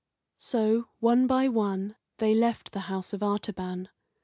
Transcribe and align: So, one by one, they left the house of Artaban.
So, 0.39 0.87
one 0.99 1.27
by 1.27 1.47
one, 1.47 1.95
they 2.17 2.33
left 2.33 2.71
the 2.71 2.79
house 2.89 3.13
of 3.13 3.21
Artaban. 3.21 3.89